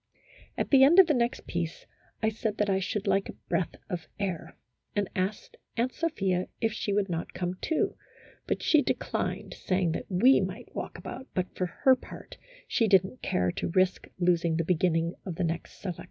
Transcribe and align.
At 0.57 0.71
the 0.71 0.83
end 0.83 0.97
of 0.97 1.05
the 1.05 1.13
next 1.13 1.45
piece, 1.45 1.85
I 2.23 2.29
said 2.29 2.57
that 2.57 2.71
I 2.71 2.79
should 2.79 3.05
like 3.05 3.29
a 3.29 3.33
breath 3.49 3.75
of 3.87 4.07
air, 4.17 4.57
and 4.95 5.07
asked 5.15 5.57
Aunt 5.77 5.93
Sophia 5.93 6.47
if 6.59 6.73
she 6.73 6.91
would 6.91 7.07
not 7.07 7.35
come, 7.35 7.53
too, 7.61 7.95
but 8.47 8.63
she 8.63 8.81
declined, 8.81 9.53
saying 9.53 9.91
that 9.91 10.07
we 10.09 10.41
might 10.43 10.73
walk 10.73 10.97
about, 10.97 11.27
but 11.35 11.53
for 11.55 11.67
her 11.67 11.95
part 11.95 12.39
she 12.67 12.87
did 12.87 13.05
n't 13.05 13.21
care 13.21 13.51
to 13.51 13.69
risk 13.69 14.07
losing 14.17 14.55
the 14.55 14.65
beginning 14.65 15.13
of 15.23 15.35
the 15.35 15.43
next 15.43 15.79
selec 15.83 15.97
tion. 15.97 15.99